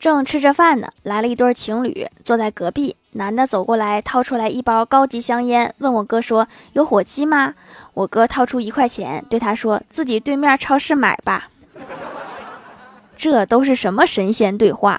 [0.00, 2.96] 正吃着饭呢来了一对情侣坐在隔壁。
[3.12, 7.54] 男的走过来掏出来一包高级香烟问我哥说有火机吗？
[7.92, 11.48] 我哥掏出一块钱对他说自己对面超市买吧。
[13.18, 14.98] 这都是什么神仙对话？